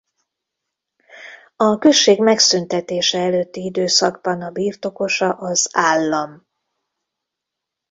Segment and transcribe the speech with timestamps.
[1.55, 6.47] A község megszüntetése előtti időszakban a birtokosa az állam.